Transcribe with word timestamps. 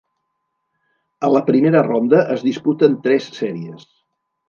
A 1.27 1.29
la 1.35 1.43
primera 1.51 1.85
ronda 1.89 2.25
es 2.39 2.49
disputen 2.51 3.01
tres 3.09 3.33
sèries. 3.41 3.91